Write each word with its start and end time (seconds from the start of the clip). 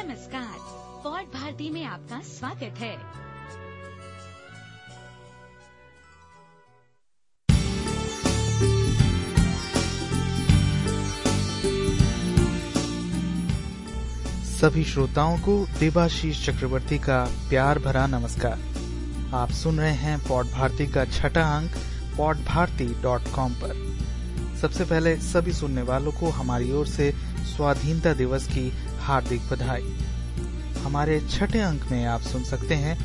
नमस्कार। 0.00 0.58
पॉड 1.04 1.22
भारती 1.32 1.70
में 1.70 1.84
आपका 1.84 2.20
स्वागत 2.20 2.78
है। 2.78 2.96
सभी 14.44 14.84
श्रोताओं 14.84 15.38
को 15.38 15.66
देवाशीष 15.80 16.46
चक्रवर्ती 16.46 16.98
का 16.98 17.24
प्यार 17.48 17.78
भरा 17.78 18.06
नमस्कार। 18.06 18.58
आप 19.34 19.50
सुन 19.50 19.78
रहे 19.78 19.94
हैं 19.94 20.18
पॉड 20.28 20.46
भारती 20.46 20.86
का 20.86 21.04
छठा 21.04 21.56
अंक 21.58 21.70
पॉड 22.16 22.36
भारती 22.36 22.86
डॉट 23.02 23.22
कॉम 23.34 23.52
पर। 23.54 23.74
सबसे 24.60 24.84
पहले 24.84 25.16
सभी 25.16 25.52
सुनने 25.52 25.82
वालों 25.82 26.12
को 26.12 26.30
हमारी 26.30 26.72
ओर 26.72 26.86
से 26.86 27.12
स्वाधीनता 27.56 28.12
दिवस 28.14 28.46
की 28.46 28.70
हार्दिक 29.00 29.48
बधाई। 29.50 29.94
हमारे 30.82 31.20
छठे 31.20 31.60
अंक 31.60 31.84
में 31.90 32.04
आप 32.06 32.20
सुन 32.20 32.44
सकते 32.44 32.74
हैं 32.74 32.98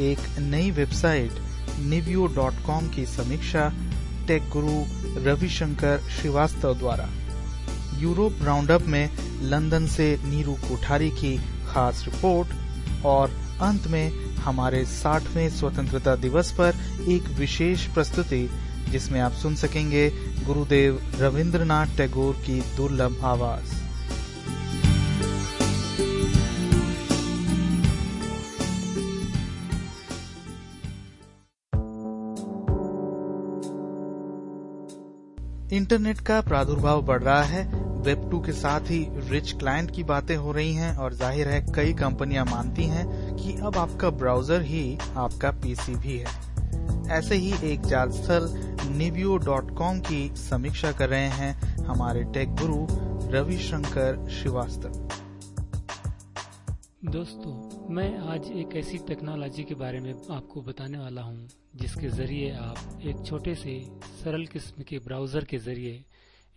एक 0.00 0.18
नई 0.38 0.70
वेबसाइट 0.70 1.32
निव्यू 1.78 2.26
डॉट 2.26 2.54
कॉम 2.66 2.88
की 2.88 3.06
समीक्षा 3.06 3.72
टेक 4.26 4.48
गुरु 4.48 4.82
रविशंकर 5.24 6.00
श्रीवास्तव 6.10 6.74
द्वारा। 6.74 7.08
यूरोप 7.98 8.38
राउंडअप 8.42 8.82
में 8.82 9.10
लंदन 9.42 9.86
से 9.86 10.18
नीरू 10.24 10.52
कोठारी 10.52 11.10
की 11.10 11.36
खास 11.66 12.04
रिपोर्ट 12.06 13.04
और 13.04 13.30
अंत 13.60 13.86
में 13.86 14.36
हमारे 14.36 14.84
साठवें 14.84 15.48
स्वतंत्रता 15.50 16.16
दिवस 16.16 16.52
पर 16.52 16.76
एक 17.08 17.28
विशेष 17.38 17.86
प्रस्तुति, 17.86 18.48
जिसमें 18.88 19.20
आप 19.20 19.32
सुन 19.32 19.54
सकेंगे 19.56 20.08
गुरुदेव 20.46 21.00
रविंद्रनाथ 21.18 21.96
टैगोर 21.96 22.34
की 22.36 22.60
दुर्लभ 22.76 23.24
आवाज़। 23.24 23.81
इंटरनेट 35.82 36.20
का 36.20 36.40
प्रादुर्भाव 36.40 37.00
बढ़ 37.02 37.22
रहा 37.22 37.42
है। 37.42 37.62
वेब 38.02 38.28
टू 38.30 38.38
के 38.40 38.52
साथ 38.52 38.90
ही 38.90 38.98
रिच 39.30 39.52
क्लाइंट 39.52 39.90
की 39.90 40.02
बातें 40.04 40.34
हो 40.36 40.52
रही 40.52 40.74
हैं 40.74 40.94
और 40.96 41.14
ज़ाहिर 41.14 41.48
है 41.48 41.60
कई 41.74 41.92
कंपनियाँ 41.92 42.44
मानती 42.44 42.84
हैं 42.86 43.34
कि 43.36 43.54
अब 43.60 43.76
आपका 43.76 44.10
ब्राउज़र 44.12 44.62
ही 44.62 44.98
आपका 45.16 45.50
पीसी 45.62 45.94
भी 45.94 46.16
है। 46.18 47.10
ऐसे 47.10 47.34
ही 47.34 47.52
एक 47.72 47.86
जालस्थल 47.86 48.48
निवियो 48.90 49.36
डॉट 49.38 49.74
कॉम 49.78 49.98
की 50.00 50.22
समीक्षा 50.38 50.92
कर 50.92 51.08
रहे 51.08 51.28
हैं 51.30 51.84
हमारे 51.86 52.24
टेक 52.34 52.54
गुरु 52.56 52.86
रविशंकर 53.34 54.26
श्रीवास्तव। 54.32 55.08
दोस्तों 57.10 57.71
मैं 57.90 58.18
आज 58.32 58.50
एक 58.50 58.74
ऐसी 58.76 58.98
टेक्नोलॉजी 58.98 59.62
के 59.64 59.74
बारे 59.74 60.00
में 60.00 60.12
आपको 60.30 60.60
बताने 60.62 60.98
वाला 60.98 61.22
हूँ, 61.22 61.48
जिसके 61.76 62.08
ज़रिए 62.08 62.50
आप 62.52 63.00
एक 63.04 63.24
छोटे 63.26 63.54
से 63.54 63.74
सरल 64.22 64.46
किस्म 64.46 64.82
के 64.82 64.98
ब्राउज़र 64.98 65.44
के 65.44 65.58
ज़रिए 65.58 66.04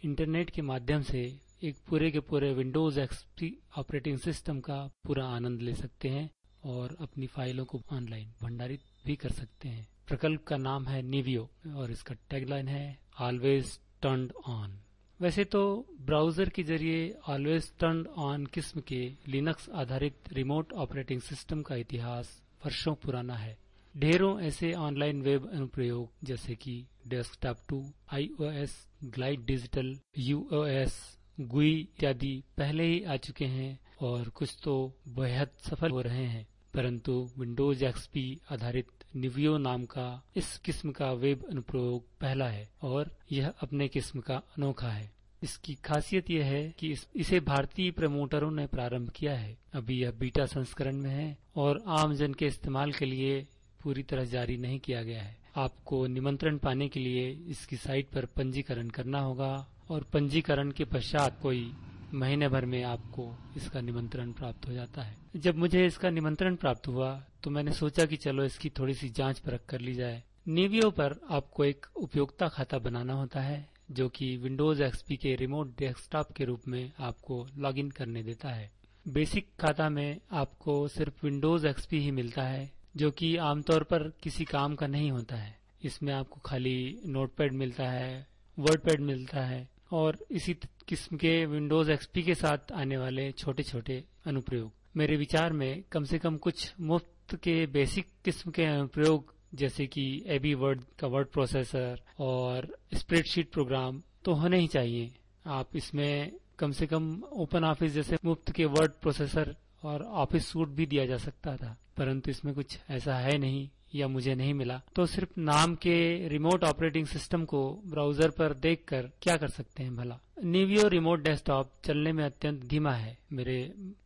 इंटरनेट 0.03 0.49
के 0.49 0.61
माध्यम 0.61 1.01
से 1.01 1.21
एक 1.63 1.75
पूरे 1.89 2.11
के 2.11 2.19
पूरे 2.19 2.53
विंडोज़ 2.53 2.99
एक्सपी 2.99 3.53
ऑपरेटिंग 3.77 4.19
सिस्टम 4.19 4.59
का 4.59 4.77
पूरा 5.05 5.25
आनंद 5.25 5.61
ले 5.61 5.73
सकते 5.73 6.09
हैं 6.09 6.29
और 6.65 6.95
अपनी 7.01 7.27
फाइलों 7.27 7.65
को 7.65 7.81
ऑनलाइन 7.93 8.33
भंडारित 8.43 8.81
भी 9.05 9.15
कर 9.15 9.29
सकते 9.31 9.69
हैं। 9.69 9.87
प्रकल्प 10.07 10.43
का 10.43 10.57
नाम 10.57 10.87
है 10.87 11.01
निवियो 11.01 11.49
और 11.75 11.91
इसका 11.91 12.15
टैगलाइन 12.29 12.67
है 12.67 12.97
ऑलवेज 13.21 13.79
टर्न 14.01 14.29
ऑन 14.47 14.79
वैसे 15.19 15.43
तो 15.43 15.59
ब्राउज़र 16.01 16.49
के 16.49 16.63
ज़रिए 16.63 17.09
ऑलवेज 17.29 17.71
टर्न 17.79 18.05
ऑन 18.17 18.45
किस्म 18.45 18.81
के 18.87 18.99
लिनक्स 19.27 19.69
आधारित 19.73 20.33
रिमोट 20.33 20.73
ऑपरेटिंग 20.73 21.21
सिस्टम 21.21 21.61
का 21.61 21.75
इतिहास 21.75 22.31
वर्षों 22.65 22.93
पुराना 22.95 23.35
है। 23.35 23.57
ढेरों 23.95 24.39
ऐसे 24.41 24.71
ऑनलाइन 24.73 25.21
वेब 25.21 25.49
अनुप्रयोग 25.53 26.09
जैसे 26.23 26.55
कि 26.55 26.75
desktop 27.07 27.57
to 27.69 27.81
iOS 28.13 28.75
Glide 29.03 29.45
digital 29.45 29.95
UOS 30.19 30.97
GUI 31.39 31.71
इत्यादि 31.73 32.35
पहले 32.57 32.83
ही 32.83 33.03
आ 33.03 33.15
चुके 33.17 33.45
हैं 33.45 33.79
और 34.01 34.29
कुछ 34.29 34.57
तो 34.63 34.75
बेहद 35.15 35.49
सफल 35.69 35.91
हो 35.91 36.01
रहे 36.01 36.25
हैं। 36.25 36.47
परंतु 36.73 37.13
विंडोज़ 37.37 37.85
एक्सपी 37.85 38.27
आधारित 38.51 38.87
निवियो 39.15 39.57
नाम 39.57 39.85
का 39.85 40.23
इस 40.35 40.57
किस्म 40.57 40.91
का 40.91 41.11
वेब 41.11 41.45
अनुप्रयोग 41.49 42.03
पहला 42.21 42.47
है 42.47 42.69
और 42.81 43.11
यह 43.31 43.53
अपने 43.61 43.87
किस्म 43.87 44.19
का 44.19 44.35
अनोखा 44.35 44.89
है। 44.89 45.11
इसकी 45.43 45.75
खासियत 45.75 46.29
यह 46.31 46.45
है 46.45 46.73
कि 46.79 46.91
इस, 47.15 47.33
भारतीय 47.33 47.91
प्रमोटरों 47.91 48.51
ने 48.51 48.67
प्रारंभ 48.67 49.09
किया 49.09 49.35
है। 49.35 49.57
अभी 49.73 50.01
यह 50.01 50.11
बीटा 50.11 50.45
संस्करण 50.45 50.95
में 50.95 51.09
है 51.09 51.37
और 51.55 51.83
आम 51.87 52.13
जन 52.13 52.33
के 52.33 52.45
इस्तेमाल 52.45 52.91
के 52.91 53.05
लिए 53.05 53.47
पूरी 53.83 54.03
तरह 54.03 54.25
जारी 54.25 54.57
नहीं 54.57 54.79
किया 54.79 55.03
गया 55.03 55.21
है। 55.21 55.37
आपको 55.55 56.07
निमंत्रण 56.07 56.57
पाने 56.57 56.87
के 56.87 56.99
लिए 56.99 57.29
इसकी 57.47 57.77
साइट 57.77 58.09
पर 58.09 58.25
पंजीकरण 58.25 58.89
करना 58.89 59.19
होगा 59.19 59.67
और 59.89 60.03
पंजीकरण 60.03 60.71
के 60.71 60.85
पश्चात 60.85 61.39
कोई 61.41 61.73
महीने 62.13 62.47
भर 62.47 62.65
में 62.65 62.83
आपको 62.83 63.35
इसका 63.57 63.81
निमंत्रण 63.81 64.31
प्राप्त 64.31 64.67
हो 64.67 64.73
जाता 64.73 65.01
है। 65.01 65.17
जब 65.35 65.55
मुझे 65.55 65.85
इसका 65.85 66.09
निमंत्रण 66.09 66.55
प्राप्त 66.55 66.87
हुआ 66.87 67.23
तो 67.43 67.49
मैंने 67.49 67.71
सोचा 67.71 68.05
कि 68.05 68.15
चलो 68.15 68.43
इसकी 68.43 68.69
थोड़ी 68.69 68.93
सी 68.93 69.09
जाँच 69.09 69.39
परख 69.39 69.65
कर 69.69 69.81
ली 69.81 69.93
जाए। 69.93 70.23
निवियो 70.47 70.89
पर 70.91 71.19
आपको 71.29 71.65
एक 71.65 71.85
उपयोगिता 71.95 72.47
खाता 72.47 72.77
बनाना 72.77 73.13
होता 73.13 73.39
है, 73.39 73.69
जो 73.91 74.09
कि 74.09 74.37
विंडोज़ 74.37 74.83
एक्सपी 74.83 75.15
के 75.15 75.35
रिमोट 75.35 75.77
डेस्कटॉप 75.77 76.31
के 76.31 76.45
रूप 76.45 76.61
में 76.67 76.91
आपको 76.99 77.47
लॉगिन 77.57 77.89
करने 77.89 78.23
देता 78.23 78.49
है। 78.49 78.71
बेसिक 79.07 79.49
खाता 79.59 79.89
में 79.89 80.21
आपको 80.31 80.87
सिर्फ़ 80.87 81.25
विंडोज़ 81.25 81.67
एक्सपी 81.67 81.99
ही 81.99 82.11
मिलता 82.11 82.43
है, 82.43 82.71
जो 82.97 83.11
कि 83.11 83.35
आमतौर 83.37 83.83
पर 83.83 84.09
किसी 84.23 84.45
काम 84.45 84.75
का 84.75 84.87
नहीं 84.87 85.11
होता 85.11 85.35
है। 85.35 85.59
इसमें 85.83 86.13
आपको 86.13 86.39
खाली 86.39 86.99
नोटपैड 87.05 87.53
मिलता 87.53 87.89
है, 87.89 88.27
वर्डपैड 88.59 88.99
मिलता 88.99 89.41
है 89.41 89.74
और 89.95 90.17
इसी 90.31 90.53
किस्म 90.87 91.17
के 91.17 91.33
विंडोज़ 91.45 91.91
एक्सपी 91.91 92.23
के 92.23 92.35
साथ 92.35 92.71
आने 92.73 92.97
वाले 92.97 93.31
छोटे 93.33 93.63
छोटे 93.63 94.03
अनुप्रयोग। 94.27 94.71
मेरे 94.97 95.15
विचार 95.17 95.53
में 95.53 95.83
कम 95.91 96.03
से 96.03 96.19
कम 96.19 96.37
कुछ 96.37 96.73
मुफ़्त 96.81 97.35
के 97.35 97.65
बेसिक 97.67 98.07
किस्म 98.25 98.51
के 98.51 98.65
अनुप्रयोग, 98.65 99.33
जैसे 99.55 99.85
कि 99.87 100.23
एबी 100.27 100.53
वर्ड 100.53 100.81
का 100.99 101.07
वर्ड 101.07 101.27
प्रोसेसर 101.27 102.01
और 102.21 102.67
स्प्रेडशीट 102.93 103.51
प्रोग्राम 103.51 104.01
तो 104.25 104.33
होने 104.33 104.59
ही 104.59 104.67
चाहिए। 104.67 105.11
आप 105.45 105.75
इसमें 105.75 106.31
कम 106.59 106.71
से 106.71 106.87
कम 106.87 107.21
ओपन 107.33 107.63
ऑफ़िस 107.63 107.91
जैसे 107.93 108.17
मुफ़्त 108.25 108.51
के 108.51 108.65
वर्ड 108.67 108.91
प्रोसेसर 109.01 109.55
और 109.83 110.03
ऑफ़िस 110.03 110.47
सूट 110.47 110.69
भी 110.69 110.85
दिया 110.85 111.05
जा 111.05 111.17
सकता 111.17 111.55
था, 111.55 111.75
परंतु 111.97 112.31
इसमें 112.31 112.53
कुछ 112.55 112.77
ऐसा 112.89 113.15
है 113.17 113.37
नहीं। 113.37 113.67
या 113.95 114.07
मुझे 114.07 114.35
नहीं 114.35 114.53
मिला 114.53 114.81
तो 114.95 115.05
सिर्फ़ 115.05 115.39
नाम 115.39 115.75
के 115.75 116.27
रिमोट 116.27 116.63
ऑपरेटिंग 116.63 117.05
सिस्टम 117.05 117.45
को 117.45 117.61
ब्राउज़र 117.85 118.29
पर 118.29 118.53
देखकर 118.55 119.09
क्या 119.21 119.35
कर 119.37 119.47
सकते 119.47 119.83
हैं 119.83 119.95
भला? 119.95 120.19
निवियो 120.43 120.87
रिमोट 120.87 121.23
डेस्कटॉप 121.23 121.71
चलने 121.85 122.11
में 122.11 122.23
अत्यंत 122.23 122.63
धीमा 122.63 122.91
है। 122.91 123.17
मेरे 123.33 123.57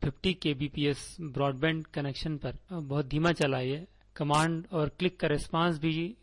50 0.03 0.33
के 0.33 0.53
बीपीएस 0.53 1.17
ब्रॉडबैंड 1.21 1.85
कनेक्शन 1.87 2.37
पर 2.37 2.57
बहुत 2.71 3.07
धीमा 3.07 3.31
चला 3.31 3.59
ये 3.59 3.85
कमांड 4.15 4.65
और 4.71 4.89
क्लिक 4.89 5.19
का 5.19 5.27
रिस्पांस 5.27 5.79
भी 5.79 6.15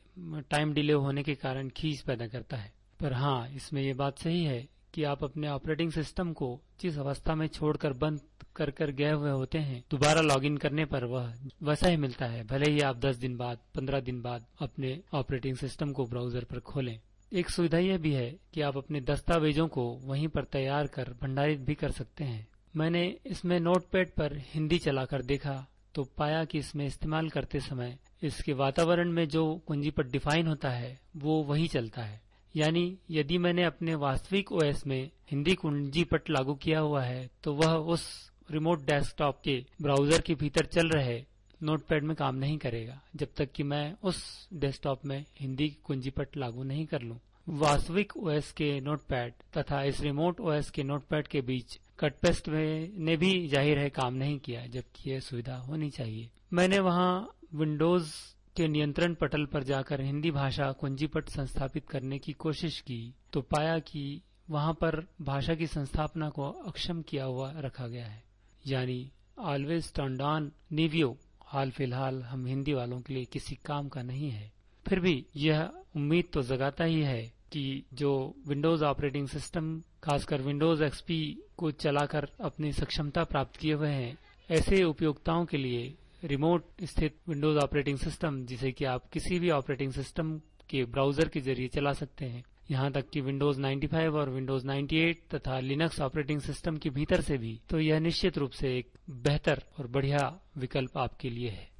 टाइम 0.50 0.72
डिले 0.74 0.92
होने 0.92 1.22
के 1.22 1.34
कारण 1.34 1.68
खींच 1.68 2.00
पैदा 2.00 2.26
करता 2.26 2.56
है। 2.56 2.72
पर 3.00 3.12
हाँ 3.12 3.48
इसमें 3.48 3.82
ये 3.82 3.92
बात 3.94 4.18
सही 4.18 4.44
है 4.44 4.66
कि 4.94 5.02
आप 5.04 5.24
अपने 5.24 5.48
ऑपरेटिंग 5.48 5.90
सिस्टम 5.92 6.32
को 6.32 6.48
जिस 6.80 6.98
अवस्था 6.98 7.34
में 7.34 7.46
छोड़कर 7.46 7.92
बंद 7.92 8.20
कर 8.56 8.70
कर 8.70 8.90
गए 8.90 9.10
हुए 9.10 9.30
होते 9.30 9.58
हैं। 9.58 9.82
दोबारा 9.90 10.20
लॉगिन 10.20 10.56
करने 10.56 10.84
पर 10.84 11.04
वह 11.04 11.32
वैसा 11.62 11.88
ही 11.88 11.96
मिलता 11.96 12.26
है। 12.26 12.44
भले 12.44 12.70
ही 12.70 12.80
आप 12.80 12.96
10 12.96 13.16
दिन 13.16 13.36
बाद 13.36 13.58
15 13.74 14.00
दिन 14.00 14.20
बाद 14.22 14.46
अपने 14.60 14.98
ऑपरेटिंग 15.14 15.56
सिस्टम 15.56 15.92
को 15.92 16.06
ब्राउज़र 16.06 16.44
पर 16.44 16.60
खोलें। 16.60 16.98
एक 17.32 17.50
सुविधा 17.50 17.78
यह 17.78 17.98
भी 17.98 18.12
है 18.12 18.30
कि 18.54 18.60
आप 18.60 18.76
अपने 18.76 19.00
दस्तावेजों 19.00 19.66
को 19.68 19.84
वहीं 20.04 20.28
पर 20.28 20.44
तैयार 20.44 20.86
कर 20.86 21.12
भंडारित 21.22 21.60
भी 21.60 21.74
कर 21.74 21.90
सकते 21.90 22.24
हैं। 22.24 22.46
मैंने 22.76 23.04
इसमें 23.26 23.58
नोटपैड 23.60 24.10
पर 24.10 24.36
हिंदी 24.54 24.78
चलाकर 24.78 25.22
देखा 25.22 25.66
तो 25.94 26.04
पाया 26.18 26.44
कि 26.44 26.58
इसमें 26.58 26.86
इस्तेमाल 26.86 27.28
करते 27.28 27.60
समय 27.60 27.98
इसके 28.22 28.52
वातावरण 28.52 29.10
में 29.10 29.26
जो 29.28 29.44
कुंजी 29.66 29.90
पर 29.90 30.06
डिफाइन 30.06 30.46
होता 30.46 30.70
है, 30.70 30.98
वो 31.16 31.42
वही 31.42 31.66
चलता 31.68 32.02
है। 32.02 32.20
यानी, 32.54 32.98
यदि 33.10 33.38
मैंने 33.38 33.64
अपने 33.64 33.94
वास्तविक 33.94 34.52
ओएस 34.52 34.86
में 34.86 35.10
हिंदी 35.30 35.54
कुंजी 35.54 36.04
पट 36.04 36.30
लागू 36.30 36.54
किया 36.54 36.80
हुआ 36.80 37.02
है 37.02 37.28
तो 37.44 37.54
वह 37.54 37.72
उस 37.92 38.32
रिमोट 38.48 38.84
डेस्कटॉप 38.86 39.40
के 39.44 39.58
ब्राउज़र 39.82 40.20
के 40.20 40.34
भीतर 40.34 40.66
चल 40.66 40.88
रहे 40.90 41.22
नोटपैड 41.60 42.04
में 42.04 42.14
काम 42.16 42.34
नहीं 42.36 42.58
करेगा, 42.58 43.00
जब 43.16 43.28
तक 43.36 43.52
कि 43.52 43.62
मैं 43.62 43.94
उस 44.02 44.48
डेस्कटॉप 44.54 45.04
में 45.04 45.24
हिंदी 45.40 45.68
कुंजी 45.84 46.10
पट 46.10 46.36
लागू 46.36 46.62
नहीं 46.64 46.84
कर 46.86 47.02
लूँ। 47.02 47.18
वास्तविक 47.48 48.16
ओएस 48.16 48.50
के 48.52 48.68
नोटपैड 48.80 49.32
तथा 49.56 49.82
इस 49.84 50.00
रिमोट 50.00 50.40
ओएस 50.40 50.70
के 50.70 50.82
नोटपैड 50.82 51.26
के 51.26 51.40
बीच 51.42 51.78
कटपेस्ट 51.98 52.48
ने 52.48 53.16
भी 53.16 53.48
ज़ाहिर 53.48 53.78
है 53.78 53.88
काम 53.90 54.14
नहीं 54.14 54.38
किया, 54.38 54.66
जबकि 54.66 55.10
यह 55.10 55.20
सुविधा 55.20 55.56
होनी 55.58 55.90
चाहिए। 55.90 56.28
मैंने 56.52 56.78
वहाँ 56.80 57.38
विंडोज़ 57.54 58.12
के 58.56 58.68
नियंत्रण 58.68 59.14
पटल 59.14 59.44
पर 59.44 59.62
जाकर 59.62 60.00
हिंदी 60.00 60.30
भाषा 60.30 60.70
कुंजीपट 60.72 61.28
संस्थापित 61.28 61.88
करने 61.88 62.18
की 62.18 62.32
कोशिश 62.34 62.80
की 62.80 63.00
तो 63.32 63.40
पाया 63.42 63.78
कि 63.80 64.20
वहाँ 64.50 64.72
पर 64.74 65.04
भाषा 65.22 65.54
की 65.54 65.66
संस्थापना 65.66 66.28
को 66.28 66.50
अक्षम 66.66 67.02
किया 67.02 67.24
हुआ 67.24 67.52
रखा 67.56 67.86
गया 67.86 68.06
है। 68.06 68.24
यानी 68.66 69.10
ऑलवेज 69.40 69.92
टर्न 69.94 70.20
ऑन 70.22 70.50
निवियो। 70.72 71.16
हाल 71.46 71.70
फ़िलहाल 71.70 72.22
हम 72.22 72.46
हिंदी 72.46 72.72
वालों 72.74 73.00
के 73.00 73.14
लिए 73.14 73.24
किसी 73.32 73.58
काम 73.64 73.88
का 73.88 74.02
नहीं 74.02 74.30
है। 74.30 74.50
फिर 74.86 75.00
भी 75.00 75.24
यह 75.36 75.68
उम्मीद 75.96 76.24
तो 76.32 76.42
जगाता 76.44 76.84
ही 76.84 77.00
है 77.02 77.22
कि 77.52 77.82
जो 77.94 78.12
विंडोज़ 78.48 78.84
ऑपरेटिंग 78.84 79.28
सिस्टम 79.28 79.80
खासकर 80.04 80.40
विंडोज़ 80.42 80.82
एक्सपी 80.84 81.20
को 81.58 81.70
चलाकर 81.72 82.28
अपनी 82.40 82.72
सक्षमता 82.72 83.24
प्राप्त 83.24 83.56
किए 83.56 83.74
हुए 83.74 83.88
हैं, 83.88 84.16
ऐसे 84.50 84.82
उपयोक्ताओं 84.84 85.44
के 85.44 85.56
लिए 85.56 85.94
रिमोट 86.24 86.84
स्थित 86.84 87.16
विंडोज़ 87.28 87.58
ऑपरेटिंग 87.58 87.98
सिस्टम 87.98 88.44
जिसे 88.46 88.72
कि 88.72 88.84
आप 88.86 89.08
किसी 89.12 89.38
भी 89.38 89.50
ऑपरेटिंग 89.52 89.92
सिस्टम 89.92 90.36
के 90.70 90.84
ब्राउज़र 90.86 91.28
के 91.28 91.40
ज़रिए 91.40 91.68
चला 91.68 91.92
सकते 91.92 92.24
हैं 92.24 92.44
यहाँ 92.70 92.92
तक 92.92 93.10
कि 93.10 93.20
विंडोज़ 93.20 93.60
95 93.60 94.14
और 94.14 94.28
विंडोज़ 94.28 94.66
98 94.66 95.34
तथा 95.34 95.60
लिनक्स 95.60 96.00
ऑपरेटिंग 96.00 96.40
सिस्टम 96.40 96.76
के 96.76 96.90
भीतर 96.90 97.20
से 97.20 97.38
भी 97.38 97.60
तो 97.68 97.80
यह 97.80 97.98
निश्चित 98.00 98.38
रूप 98.38 98.50
से 98.50 98.78
एक 98.78 98.92
बेहतर 99.10 99.62
और 99.78 99.86
बढ़िया 99.86 100.40
विकल्प 100.56 100.98
आपके 100.98 101.30
लिए 101.30 101.50
है। 101.50 101.70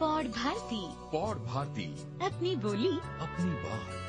पौड़ 0.00 0.24
भारती। 0.24 0.82
पौड़ 0.86 1.36
भारती। 1.38 1.84
अपनी 2.26 2.56
बोली। 2.56 2.98
अपनी 2.98 3.50
बात। 3.50 4.02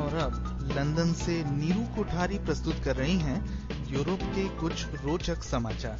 और 0.00 0.14
अब 0.14 0.54
लंदन 0.76 1.12
से 1.12 1.44
नीरू 1.44 1.96
कोठारी 1.96 2.38
प्रस्तुत 2.38 2.74
कर 2.84 2.96
रही 2.96 3.18
हैं 3.18 3.63
यूरोप 3.90 4.22
के 4.36 4.48
कुछ 4.60 4.84
रोचक 5.04 5.42
समाचार। 5.42 5.98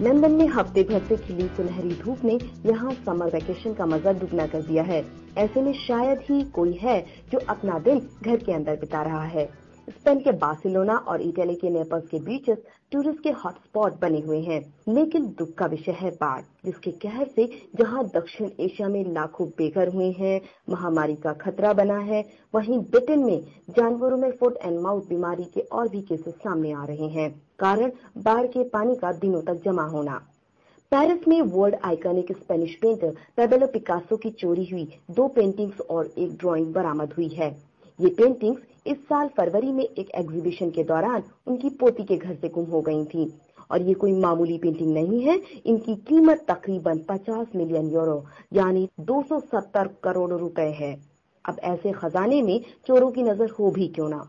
लंदन 0.00 0.32
में 0.32 0.46
हफ़्ते 0.48 0.82
भर 0.82 1.02
से 1.08 1.16
खिली 1.16 1.48
सुनहरी 1.48 1.94
धूप 1.94 2.24
ने 2.24 2.38
यहाँ 2.66 2.92
समर 3.06 3.30
वैकेशन 3.30 3.74
का 3.74 3.86
मज़ा 3.86 4.12
दुगना 4.12 4.46
कर 4.46 4.62
दिया 4.62 4.82
है। 4.82 5.04
ऐसे 5.38 5.62
में 5.62 5.72
शायद 5.78 6.20
ही 6.20 6.42
कोई 6.54 6.72
है 6.72 7.00
जो 7.32 7.38
अपना 7.48 7.78
दिन 7.78 8.00
घर 8.22 8.36
के 8.36 8.52
अंदर 8.52 8.76
बिता 8.76 9.02
रहा 9.02 9.24
है। 9.24 9.48
स्पेन 9.90 10.18
के 10.18 10.32
बार्सिलोना 10.32 10.96
और 10.96 11.22
इटली 11.22 11.54
के 11.54 11.70
नेपल्स 11.70 12.06
के 12.08 12.18
बीचेस 12.20 12.58
टूरिस्ट 12.92 13.22
के 13.22 13.30
हॉटस्पॉट 13.34 14.00
बने 14.00 14.20
हुए 14.20 14.40
हैं। 14.40 14.60
लेकिन 14.88 15.26
दुख 15.38 15.54
का 15.54 15.66
विषय 15.66 15.92
है 15.92 16.10
बाढ़, 16.10 16.42
जिसके 16.64 16.90
कहर 17.02 17.26
से 17.26 17.46
जहाँ 17.76 18.04
दक्षिण 18.06 18.50
एशिया 18.60 18.88
में 18.88 19.12
लाखों 19.14 19.46
बेघर 19.48 19.88
हुए 19.88 20.10
हैं, 20.10 20.40
महामारी 20.70 21.14
का 21.14 21.32
खतरा 21.32 21.72
बना 21.72 21.98
है, 22.00 22.24
वहीं 22.54 22.78
ब्रिटेन 22.80 23.24
में 23.24 23.40
जानवरों 23.70 24.16
में 24.16 24.30
फुट 24.30 24.56
एंड 24.62 24.78
माउथ 24.80 25.08
बीमारी 25.08 25.44
के 25.44 25.60
और 25.60 25.88
भी 25.88 26.02
केसेस 26.02 26.34
सामने 26.34 26.72
आ 26.72 26.84
रहे 26.84 27.08
हैं, 27.08 27.30
कारण 27.58 27.90
बाढ़ 28.18 28.46
के 28.46 28.64
पानी 28.68 28.94
का 28.94 29.12
दिनों 29.12 29.42
तक 29.42 29.62
जमा 29.64 29.84
होना। 29.86 30.20
पेरिस 30.92 31.28
में 31.28 31.40
world 31.42 31.76
iconic 31.84 32.32
Spanish 32.32 32.74
painter 32.74 33.14
Pablo 33.36 33.66
Picasso 33.66 34.16
की 34.16 34.30
चोरी 34.30 34.64
हुई। 34.64 34.88
दो 35.10 35.26
पेंटिंग्स 35.28 35.80
और 35.80 36.12
एक 36.18 36.36
ड्राइंग 36.36 36.72
बरामद 36.74 37.12
हुई 37.12 37.28
है। 37.28 37.48
ये 37.98 38.08
पेंटिंग्स 38.08 38.60
इस 38.86 38.96
साल 38.98 39.28
फरवरी 39.28 39.72
में 39.72 39.84
एक 39.84 40.10
एग्जीबिशन 40.14 40.70
के 40.70 40.84
दौरान 40.84 41.22
उनकी 41.46 41.68
पोती 41.70 42.04
के 42.04 42.16
घर 42.16 42.34
से 42.34 42.48
गुम 42.48 42.64
हो 42.64 42.80
गई 42.80 43.04
थी। 43.04 43.32
और 43.70 43.82
ये 43.82 43.94
कोई 43.94 44.12
मामूली 44.12 44.58
पेंटिंग 44.58 44.92
नहीं 44.94 45.20
है। 45.22 45.40
इनकी 45.66 45.94
कीमत 46.08 46.44
तकरीबन 46.48 46.98
50 46.98 47.54
मिलियन 47.56 47.90
यूरो 47.90 48.24
यानी 48.52 48.88
270 49.00 49.88
करोड़ 50.04 50.32
रुपए 50.32 50.68
है। 50.80 50.94
अब 51.44 51.60
ऐसे 51.64 51.92
खजाने 51.92 52.42
में 52.42 52.60
चोरों 52.86 53.10
की 53.10 53.22
नज़र 53.22 53.50
हो 53.50 53.70
भी 53.70 53.88
क्यों 53.88 54.08
ना? 54.08 54.28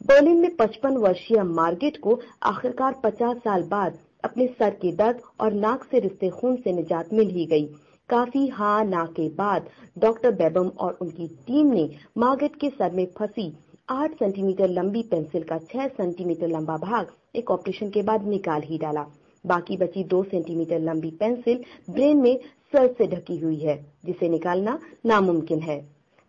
बर्लिन 0.00 0.36
में 0.36 0.56
55 0.56 0.96
वर्षीय 0.96 1.42
मार्गेट 1.42 1.96
को 1.96 2.18
आखिरकार 2.42 3.00
50 3.04 3.36
साल 3.36 3.62
बाद 3.62 3.98
अपने 4.24 4.46
सर 4.58 4.70
के 4.70 4.92
दर्द 4.92 5.20
और 5.40 5.52
नाक 5.52 5.84
से 5.84 5.98
रिश्ते 5.98 6.28
खून 6.30 6.56
से 6.56 6.72
निजात 6.72 7.12
मिल 7.12 7.28
ही 7.28 7.46
गई। 7.46 7.66
काफ़ी 8.10 8.46
हा 8.48 8.82
ना 8.82 9.04
के 9.16 9.28
बाद 9.28 9.66
डॉक्टर 9.98 10.30
बेबम 10.30 10.68
और 10.78 10.96
उनकी 11.02 11.26
टीम 11.46 11.66
ने 11.66 11.88
मार्गेट 12.18 12.56
के 12.56 12.68
सर 12.70 12.92
में 12.92 13.04
फंसी 13.18 13.44
8 13.88 14.14
सेंटीमीटर 14.14 14.68
लंबी 14.68 15.02
पेंसिल 15.02 15.42
का 15.42 15.58
6 15.66 15.88
सेंटीमीटर 15.88 16.48
लंबा 16.48 16.76
भाग 16.76 17.12
एक 17.36 17.50
ऑपरेशन 17.50 17.90
के 17.90 18.02
बाद 18.02 18.26
निकाल 18.28 18.62
ही 18.62 18.78
डाला। 18.78 19.04
बाकी 19.44 19.76
बची 19.76 20.04
2 20.04 20.22
सेंटीमीटर 20.24 20.78
लंबी 20.78 21.10
पेंसिल 21.10 21.64
ब्रेन 21.90 22.16
में 22.16 22.38
सर 22.72 22.92
से 22.92 23.06
ढकी 23.06 23.38
हुई 23.38 23.56
है, 23.56 23.76
जिसे 24.04 24.28
निकालना 24.28 24.78
नामुमकिन 25.06 25.60
है। 25.60 25.80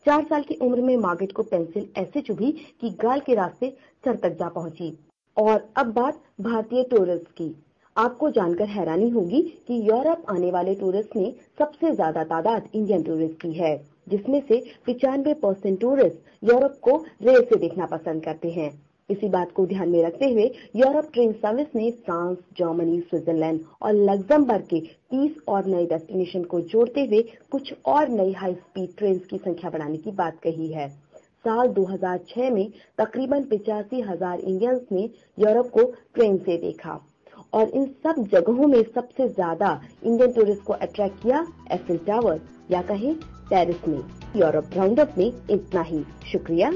चार 0.05 0.23
साल 0.23 0.43
की 0.43 0.55
उम्र 0.61 0.81
में 0.81 0.95
मार्गेट 0.97 1.31
को 1.31 1.43
पेंसिल 1.43 1.89
ऐसे 1.97 2.21
चुभी 2.21 2.51
कि 2.81 2.89
गाल 3.01 3.19
के 3.19 3.35
रास्ते 3.35 3.73
सर 4.03 4.15
तक 4.15 4.37
जा 4.39 4.49
पहुँची। 4.49 4.93
और 5.37 5.67
अब 5.77 5.93
बात 5.93 6.21
भारतीय 6.41 6.83
टूरिस्ट 6.83 7.27
की। 7.31 7.53
आपको 7.95 8.29
जानकर 8.31 8.65
हैरानी 8.65 9.09
होगी 9.09 9.41
कि 9.67 9.79
यूरोप 9.87 10.25
आने 10.29 10.51
वाले 10.51 10.73
टूरिस्ट 10.75 11.15
में 11.15 11.33
सबसे 11.59 11.91
ज़्यादा 11.91 12.23
तादाद 12.23 12.69
इंडियन 12.75 13.03
टूरिस्ट 13.03 13.41
की 13.41 13.51
है, 13.53 13.75
जिसमें 14.09 14.41
से 14.47 14.59
पिचानवे 14.85 15.33
परसेंट 15.41 15.79
टूरिस्ट 15.81 16.17
यूरोप 16.43 16.79
को 16.81 16.95
रेल 17.23 17.41
से 17.41 17.59
देखना 17.59 17.85
पसंद 17.87 18.23
करते 18.23 18.49
हैं। 18.49 18.71
इसी 19.09 19.29
बात 19.29 19.51
को 19.51 19.65
ध्यान 19.65 19.89
में 19.89 20.03
रखते 20.03 20.29
हुए 20.31 20.45
यूरोप 20.75 21.09
ट्रेन 21.13 21.31
सर्विस 21.33 21.75
ने 21.75 21.89
फ्रांस, 22.05 22.37
जर्मनी, 22.57 22.99
स्विट्जरलैंड 23.01 23.59
और 23.81 23.93
लग्जमबर्ग 23.93 24.65
के 24.65 24.79
30 25.11 25.37
और 25.47 25.65
नए 25.65 25.85
डेस्टिनेशन 25.85 26.43
को 26.45 26.61
जोड़ते 26.71 27.05
हुए 27.05 27.21
कुछ 27.51 27.73
और 27.87 28.09
नई 28.11 28.31
हाई 28.33 28.53
स्पीड 28.53 28.95
ट्रेन 28.97 29.17
की 29.29 29.37
संख्या 29.37 29.69
बढ़ाने 29.69 29.97
की 29.97 30.11
बात 30.13 30.39
कही 30.43 30.71
है। 30.73 30.89
साल 31.45 31.67
2006 31.73 32.49
में 32.51 32.67
तकरीबन 32.97 33.43
पिचासी 33.45 34.01
हज़ार 34.01 34.39
इंडियंस 34.39 34.81
ने 34.91 35.09
यूरोप 35.37 35.69
को 35.69 35.91
ट्रेन 36.15 36.37
से 36.39 36.57
देखा। 36.57 36.99
और 37.53 37.69
इन 37.69 37.85
सब 38.03 38.23
जगहों 38.31 38.67
में 38.67 38.81
सबसे 38.95 39.27
ज़्यादा 39.29 39.69
इंडियन 40.03 40.31
टूरिस्ट 40.33 40.63
को 40.63 40.73
अट्रैक्ट 40.75 41.21
किया 41.23 41.45
एफिल 41.71 41.97
टावर 41.97 42.41
या 42.71 42.81
कहें 42.81 43.13
पेरिस 43.49 43.87
में। 43.87 44.01
यूरोप 44.35 44.69
राउंडअप 44.73 45.15
में 45.17 45.25
इतना 45.25 45.81
ही। 45.81 46.03
शुक्रिया। 46.31 46.69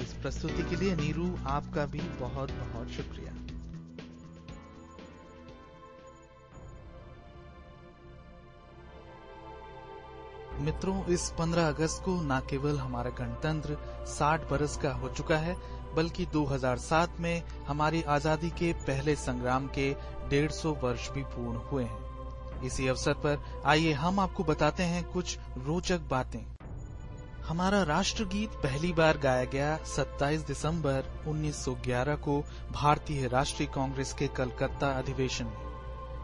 इस 0.00 0.12
प्रस्तुति 0.22 0.62
के 0.70 0.76
लिए 0.76 0.94
नीरू, 0.96 1.26
आपका 1.46 1.86
भी 1.86 2.00
बहुत 2.20 2.50
बहुत 2.52 2.88
शुक्रिया। 2.90 3.32
मित्रों, 10.60 11.04
इस 11.06 11.28
15 11.38 11.68
अगस्त 11.68 12.02
को 12.04 12.14
न 12.22 12.38
केवल 12.50 12.78
हमारा 12.78 13.10
गणतंत्र 13.18 13.76
60 14.08 14.50
बरस 14.50 14.76
का 14.76 14.92
हो 14.92 15.08
चुका 15.08 15.36
है 15.36 15.56
बल्कि 15.98 16.26
2007 16.26 17.20
में 17.20 17.42
हमारी 17.68 18.02
आज़ादी 18.08 18.50
के 18.58 18.72
पहले 18.86 19.14
संग्राम 19.16 19.66
के 19.78 19.90
150 20.30 20.82
वर्ष 20.82 21.10
भी 21.10 21.22
पूर्ण 21.30 21.56
हुए 21.70 21.84
हैं। 21.84 22.62
इसी 22.62 22.86
अवसर 22.88 23.14
पर 23.14 23.42
आइए 23.66 23.92
हम 23.94 24.20
आपको 24.20 24.44
बताते 24.44 24.82
हैं 24.82 25.02
कुछ 25.04 25.38
रोचक 25.58 26.08
बातें। 26.10 26.40
हमारा 27.46 27.82
राष्ट्रगीत 27.82 28.50
पहली 28.62 28.92
बार 28.92 29.18
गाया 29.18 29.44
गया 29.44 29.78
27 29.86 30.46
दिसंबर 30.46 31.04
1911 31.28 32.16
को 32.18 32.40
भारतीय 32.72 33.28
राष्ट्रीय 33.28 33.68
कांग्रेस 33.74 34.12
के 34.12 34.28
कलकत्ता 34.36 34.90
अधिवेशन 34.98 35.44
में। 35.44 35.66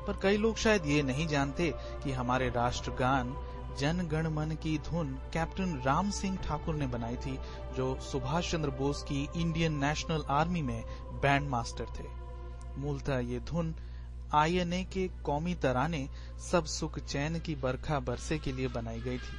पर 0.06 0.18
कई 0.22 0.36
लोग 0.36 0.56
शायद 0.56 0.86
ये 0.86 1.02
नहीं 1.02 1.26
जानते 1.26 1.72
कि 2.04 2.12
हमारे 2.12 2.48
राष्ट्रगान 2.48 3.34
जन 3.78 4.08
गण 4.12 4.28
मन 4.28 4.56
की 4.62 4.78
धुन 4.78 5.18
कैप्टन 5.32 5.82
राम 5.86 6.10
सिंह 6.10 6.36
ठाकुर 6.36 6.74
ने 6.74 6.86
बनाई 6.86 7.16
थी, 7.16 7.38
जो 7.76 8.00
सुभाष 8.00 8.52
चंद्र 8.52 8.70
बोस 8.70 9.02
की 9.02 9.28
इंडियन 9.36 9.84
नेशनल 9.84 10.24
आर्मी 10.30 10.62
में 10.62 10.84
बैंड 11.22 11.48
मास्टर 11.48 11.86
थे। 11.98 12.04
मूलतः 12.80 13.18
ये 13.18 13.40
धुन 13.40 13.74
आईएनए 14.34 14.84
के 14.84 15.10
कौमी 15.24 15.54
तराने 15.54 16.08
सब 16.50 16.64
सुख 16.64 16.98
चैन 16.98 17.40
की 17.40 17.54
बरखा 17.54 18.00
बरसे 18.00 18.38
के 18.38 18.52
लिए 18.52 18.68
बनाई 18.68 19.00
गई 19.00 19.18
थी। 19.18 19.38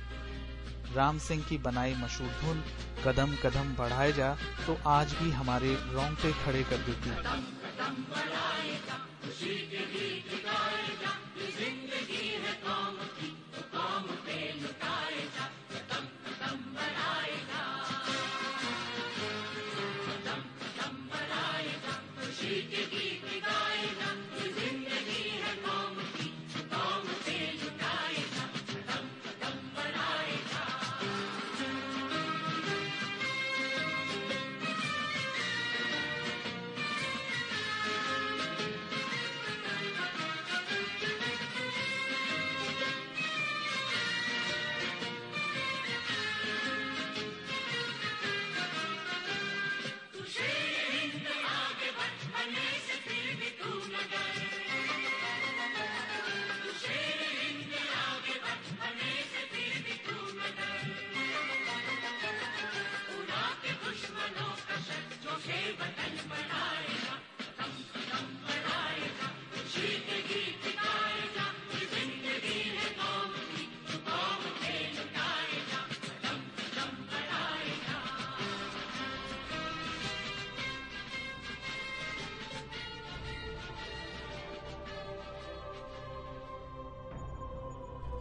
राम 0.96 1.20
सिंह 1.20 1.44
की 1.44 1.58
बनाई 1.58 1.94
मशहूर 1.94 2.32
धुन, 2.42 2.64
कदम 3.06 3.36
कदम 3.44 3.76
बढ़ाए 3.76 4.14
जा 4.14 4.38
तो 4.68 4.78
आज 4.88 5.14
भी 5.14 5.32
हमारे 5.32 5.74
रोंगटे 5.74 6.34
खड़े 6.44 6.64
कर 6.64 6.78
देती। 6.78 7.10
है 7.10 7.56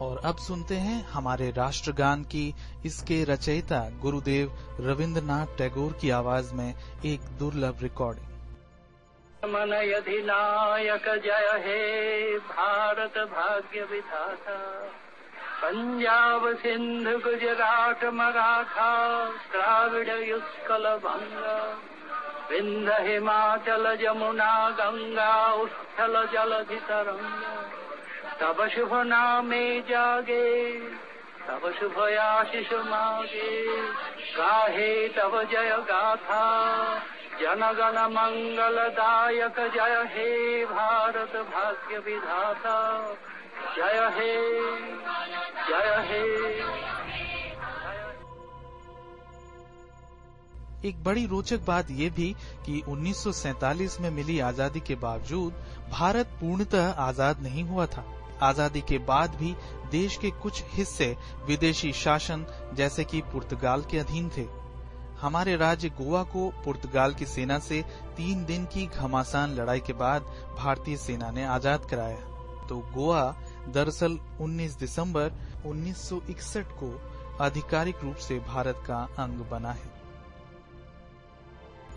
और 0.04 0.20
अब 0.24 0.36
सुनते 0.36 0.74
हैं 0.74 1.02
हमारे 1.08 1.50
राष्ट्रगान 1.50 2.22
की 2.22 2.44
इसके 2.86 3.22
रचयिता 3.24 3.78
गुरुदेव 4.02 4.56
रविंद्रनाथ 4.80 5.56
टैगोर 5.58 5.92
की 5.92 6.10
आवाज़ 6.10 6.54
में 6.54 6.68
एक 7.06 7.20
दुर्लभ 7.38 7.82
रिकॉर्डिंग 7.82 8.26
मन 9.44 9.72
अधिनायक 9.96 11.08
जय 11.24 11.48
हे, 11.64 11.80
भारत 12.38 13.18
भाग्य 13.30 13.82
विधाता। 13.84 14.58
पंजाब 15.62 16.46
सिंध 16.56 17.08
गुजरात 17.24 18.04
मराठा, 18.14 18.92
द्राविड 19.52 20.08
युत्कल 20.28 20.88
भंगा 21.04 21.58
विंध 22.50 22.90
हिमाचल 23.08 23.94
जमुना 23.96 24.54
गंगा 24.70 25.52
उत्थल 25.52 26.22
जलधि 26.32 26.80
तरंगा 26.88 27.83
तब 28.40 28.68
शुभ 28.68 28.92
नामे 29.06 29.80
जागे, 29.80 30.78
तब 31.48 31.72
शुभ 31.80 31.98
आशीष 32.20 32.72
मागे। 32.72 33.76
गाहे 34.36 35.08
तब 35.08 35.36
जय 35.50 35.76
गाथा, 35.80 36.44
जनगण 37.40 37.98
मंगलदायक 38.10 39.60
जय 39.74 40.04
हे 40.08 40.64
भारत 40.64 41.36
भाग्य 41.46 41.98
विधाता। 41.98 42.78
जय 43.76 44.00
हे 44.16 44.34
जय 45.68 45.94
हे। 46.08 46.22
एक 50.88 51.02
बड़ी 51.04 51.26
रोचक 51.26 51.60
बात 51.66 51.90
यह 51.90 52.10
भी 52.10 52.34
कि 52.66 52.82
1947 52.88 54.00
में 54.00 54.10
मिली 54.10 54.38
आज़ादी 54.40 54.80
के 54.80 54.94
बावजूद 54.94 55.52
भारत 55.90 56.26
पूर्णतः 56.40 56.90
आज़ाद 57.00 57.40
नहीं 57.42 57.64
हुआ 57.64 57.86
था। 57.86 58.04
आज़ादी 58.44 58.80
के 58.80 58.98
बाद 59.04 59.34
भी 59.34 59.54
देश 59.90 60.16
के 60.16 60.30
कुछ 60.42 60.62
हिस्से 60.68 61.16
विदेशी 61.46 61.92
शासन 61.94 62.46
जैसे 62.74 63.04
कि 63.04 63.20
पुर्तगाल 63.32 63.82
के 63.90 63.98
अधीन 63.98 64.28
थे। 64.36 64.46
हमारे 65.20 65.56
राज्य 65.56 65.88
गोवा 65.98 66.22
को 66.32 66.48
पुर्तगाल 66.64 67.14
की 67.14 67.26
सेना 67.26 67.58
से 67.60 67.82
तीन 68.16 68.44
दिन 68.44 68.64
की 68.66 68.86
घमासान 68.86 69.54
लड़ाई 69.54 69.80
के 69.80 69.92
बाद 69.94 70.22
भारतीय 70.58 70.96
सेना 70.96 71.30
ने 71.30 71.44
आज़ाद 71.46 71.86
कराया। 71.90 72.66
तो 72.68 72.78
गोवा 72.94 73.22
दरअसल 73.68 74.18
19 74.40 74.78
दिसंबर 74.78 75.32
1961 75.66 76.72
को 76.82 76.90
आधिकारिक 77.40 78.02
रूप 78.02 78.16
से 78.18 78.38
भारत 78.48 78.82
का 78.86 78.96
अंग 79.18 79.44
बना 79.50 79.72
है। 79.72 79.92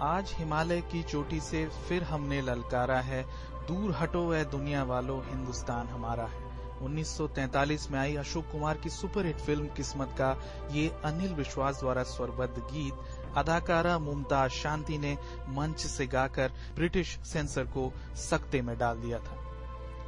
आज 0.04 0.34
हिमालय 0.36 0.82
की 0.92 1.04
चोटी 1.04 1.40
से 1.40 1.66
फिर 1.88 2.04
हमने 2.04 2.42
ललकारा 2.42 3.00
है 3.02 3.24
दूर 3.68 3.92
हटो 3.92 4.20
वह 4.22 4.44
दुनिया 4.44 4.84
वालों, 4.84 5.22
हिंदुस्तान 5.30 5.88
हमारा 5.88 6.26
है। 6.26 6.46
1943 6.82 7.90
में 7.92 8.00
आई 8.00 8.16
अशोक 8.16 8.46
कुमार 8.52 8.78
की 8.78 8.90
सुपरहिट 8.90 9.38
फ़िल्म 9.38 9.68
किस्मत 9.68 10.16
का 10.18 10.30
ये 10.72 10.88
अनिल 11.06 11.34
विश्वास 11.34 11.80
द्वारा 11.80 12.04
स्वरबद्ध 12.04 12.60
गीत, 12.60 12.94
अदाकारा 13.38 13.98
मुमताज़ 14.00 14.52
शांति 14.52 14.98
ने 14.98 15.18
मंच 15.50 15.80
से 15.80 16.08
गाकर 16.08 16.52
ब्रिटिश 16.76 17.18
सेंसर 17.24 17.64
को 17.64 17.92
सख्ते 18.16 18.62
में 18.62 18.78
डाल 18.78 18.98
दिया 18.98 19.20
था। 19.20 19.44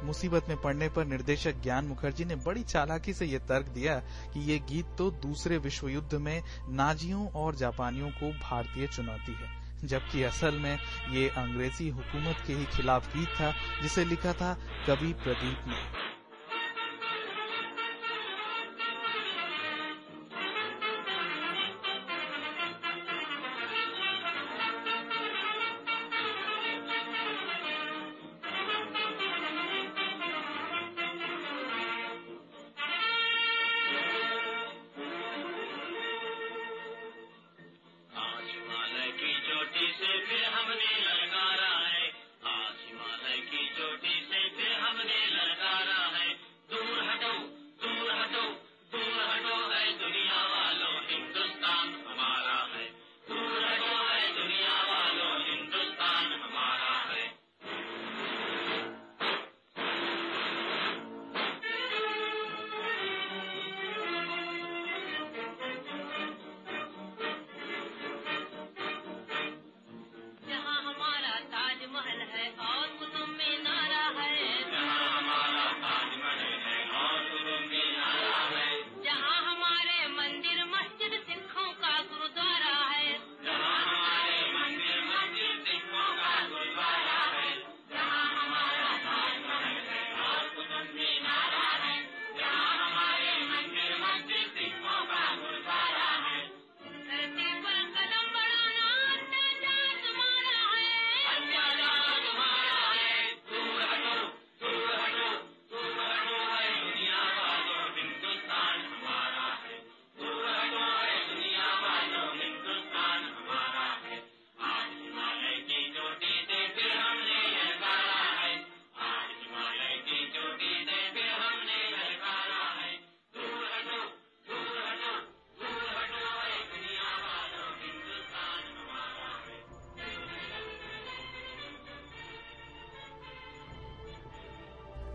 मुसीबत 0.04 0.48
में 0.48 0.60
पड़ने 0.60 0.88
पर 0.88 1.04
निर्देशक 1.04 1.62
ज्ञान 1.62 1.84
मुखर्जी 1.84 2.24
ने 2.24 2.34
बड़ी 2.36 2.62
चालाकी 2.62 3.12
से 3.12 3.26
यह 3.26 3.38
तर्क 3.38 3.66
दिया 3.66 3.98
कि 4.34 4.40
ये 4.40 4.58
गीत 4.58 4.96
तो 4.98 5.10
दूसरे 5.10 5.58
विश्व 5.58 5.88
युद्ध 5.88 6.14
में 6.14 6.42
नाजियों 6.68 7.28
और 7.32 7.54
जापानियों 7.54 8.10
को 8.10 8.32
भारतीय 8.32 8.86
चुनौती 8.86 9.32
है। 9.32 9.59
जबकि 9.84 10.22
असल 10.22 10.54
में 10.54 10.78
ये 11.10 11.28
अंग्रेज़ी 11.28 11.88
हुकूमत 11.88 12.36
के 12.46 12.52
ही 12.52 12.66
खिलाफ 12.66 13.16
गीत 13.16 13.28
था, 13.28 13.54
जिसे 13.82 14.04
लिखा 14.04 14.32
था 14.32 14.58
कवि 14.86 15.12
प्रदीप 15.12 15.66
ने। 15.66 15.99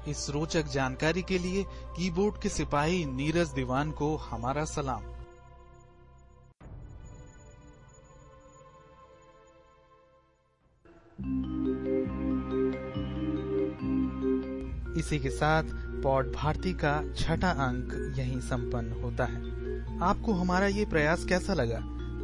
इस 0.08 0.30
रोचक 0.30 0.66
जानकारी 0.66 1.22
के 1.22 1.38
लिए 1.38 1.64
कीबोर्ड 1.70 2.42
के 2.42 2.50
सिपाही 2.50 3.06
नीरज 3.06 3.50
दीवान 3.50 3.92
को 3.92 4.16
हमारा 4.16 4.66
सलाम। 4.66 5.02
इसी 14.98 15.20
के 15.20 15.30
साथ 15.30 15.64
पॉड 16.04 16.32
भारती 16.32 16.74
का 16.74 17.14
छठा 17.14 17.50
अंक 17.50 18.16
यहीं 18.20 18.40
संपन्न 18.40 19.02
होता 19.02 19.26
है। 19.26 20.00
आपको 20.00 20.34
हमारा 20.34 20.68
ये 20.68 20.86
प्रयास 20.86 21.26
कैसा 21.26 21.54
लगा? 21.54 21.80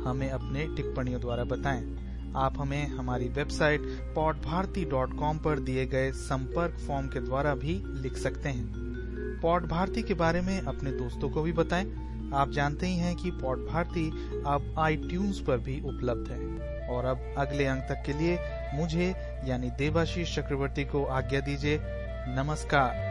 हमें 0.09 0.29
अपने 0.29 0.67
टिप्पणियों 0.75 1.21
द्वारा 1.21 1.43
बताएँ। 1.43 2.10
आप 2.35 2.59
हमें 2.59 2.87
हमारी 2.87 3.27
website 3.27 3.81
pot 4.15 4.35
Bharti 4.35 4.85
dot 4.85 5.19
com 5.19 5.37
पर 5.37 5.59
दिए 5.59 5.85
गए 5.85 6.11
संपर्क 6.11 6.79
फॉर्म 6.87 7.07
के 7.07 7.19
द्वारा 7.19 7.55
भी 7.55 7.83
लिख 7.87 8.17
सकते 8.17 8.49
हैं। 8.49 8.71
पॉट 9.41 9.63
भारती 9.63 10.03
के 10.03 10.13
बारे 10.13 10.41
में 10.41 10.61
अपने 10.61 10.91
दोस्तों 10.91 11.29
को 11.29 11.41
भी 11.41 11.51
बताएँ। 11.51 12.11
आप 12.33 12.51
जानते 12.51 12.87
ही 12.87 12.97
हैं 12.97 13.15
कि 13.15 13.31
पॉट 13.31 13.57
भारती 13.57 14.09
अब 14.47 14.75
आई 14.79 14.97
पर 15.23 15.57
भी 15.57 15.81
उपलब्ध 15.81 16.31
है। 16.31 16.61
और 16.89 17.05
अब 17.05 17.35
अगले 17.37 17.65
अंक 17.65 17.81
तक 17.81 18.03
के 18.05 18.13
लिए 18.13 18.39
मुझे 18.73 19.13
यानी 19.47 19.69
देवाशीष 19.69 20.35
चक्रवर्ती 20.35 20.85
को 20.85 21.05
आज्ञा 21.05 21.39
दीजिए। 21.39 21.79
नमस्कार। 22.35 23.10